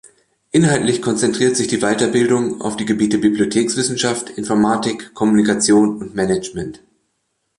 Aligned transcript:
Inhaltlich 0.51 0.99
konzentriert 0.99 1.55
sich 1.55 1.67
die 1.67 1.81
Weiterbildung 1.81 2.59
auf 2.61 2.75
die 2.75 2.85
Gebiete 2.85 3.19
Bibliothekswissenschaft, 3.19 4.31
Informatik, 4.31 5.13
Kommunikation 5.13 6.01
und 6.01 6.15
Management. 6.15 6.81